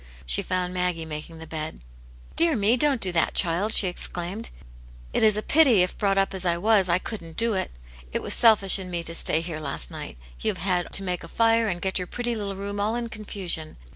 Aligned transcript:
She 0.25 0.41
found 0.41 0.73
Maggie 0.73 1.05
making 1.05 1.37
the 1.37 1.45
bed." 1.45 1.81
Dear 2.35 2.55
me, 2.55 2.75
don't 2.75 2.99
do 2.99 3.11
that, 3.11 3.35
child!" 3.35 3.71
she 3.75 3.85
exclaimed." 3.85 4.49
It 5.13 5.21
is 5.21 5.37
a 5.37 5.43
pity, 5.43 5.83
if 5.83 5.95
brought 5.95 6.17
up 6.17 6.33
as 6.33 6.43
I 6.43 6.57
was, 6.57 6.89
I 6.89 6.97
couldn't 6.97 7.37
do 7.37 7.53
it. 7.53 7.69
It 8.11 8.23
was 8.23 8.33
selfish 8.33 8.79
in 8.79 8.89
me 8.89 9.03
to 9.03 9.13
stay 9.13 9.41
here 9.41 9.59
last 9.59 9.91
night; 9.91 10.17
you've 10.39 10.57
had 10.57 10.91
to 10.93 11.03
make 11.03 11.23
a 11.23 11.27
fire, 11.27 11.67
and 11.67 11.79
get 11.79 11.99
your 11.99 12.07
pretty 12.07 12.33
little 12.33 12.55
room 12.55 12.79
all 12.79 12.95
in 12.95 13.09
confusion. 13.09 13.77